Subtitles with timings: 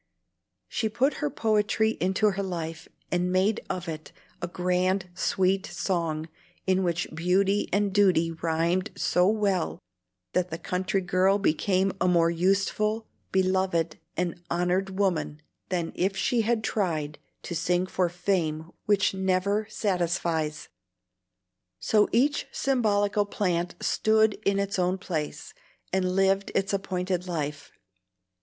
[0.67, 6.27] She put her poetry into her life, and made of it "a grand sweet song"
[6.65, 9.77] in which beauty and duty rhymed so well
[10.33, 16.41] that the country girl became a more useful, beloved, and honored woman than if she
[16.41, 20.67] had tried to sing for fame which never satisfies.
[21.79, 25.53] So each symbolical plant stood in its own place,
[25.93, 27.71] and lived its appointed life.